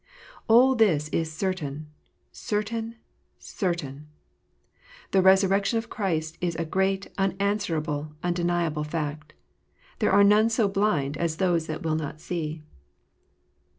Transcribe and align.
All 0.47 0.73
this 0.73 1.09
is 1.09 1.31
certain, 1.31 1.85
certain, 2.31 2.95
certain! 3.37 4.07
The 5.11 5.21
resurrection 5.21 5.77
of 5.77 5.91
Christ 5.91 6.39
is 6.41 6.55
a 6.55 6.65
great, 6.65 7.05
unan 7.19 7.37
swerable, 7.57 8.11
undeniable 8.23 8.83
fact. 8.83 9.33
There 9.99 10.11
are 10.11 10.23
none 10.23 10.49
so 10.49 10.67
blind 10.67 11.17
as 11.17 11.37
those 11.37 11.67
that 11.67 11.83
will 11.83 11.93
not 11.95 12.19
see. 12.19 12.63